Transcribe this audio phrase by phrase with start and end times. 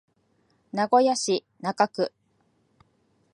[0.71, 2.11] 名古屋市中区